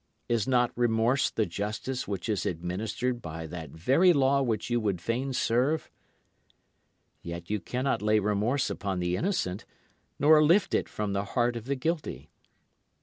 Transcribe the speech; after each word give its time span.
Is 0.27 0.47
not 0.47 0.71
remorse 0.75 1.29
the 1.29 1.45
justice 1.45 2.07
which 2.07 2.27
is 2.27 2.43
administered 2.47 3.21
by 3.21 3.45
that 3.45 3.69
very 3.69 4.13
law 4.13 4.41
which 4.41 4.67
you 4.67 4.79
would 4.79 4.99
fain 4.99 5.31
serve? 5.31 5.91
Yet 7.21 7.51
you 7.51 7.59
cannot 7.59 8.01
lay 8.01 8.17
remorse 8.17 8.71
upon 8.71 8.97
the 8.99 9.15
innocent 9.15 9.63
nor 10.17 10.43
lift 10.43 10.73
it 10.73 10.89
from 10.89 11.13
the 11.13 11.23
heart 11.37 11.55
of 11.55 11.65
the 11.65 11.75
guilty. 11.75 12.31